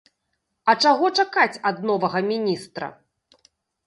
[0.71, 2.89] А чаго чакаць ад новага міністра?